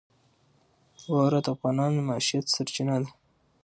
[1.09, 3.09] واوره د افغانانو د معیشت سرچینه ده.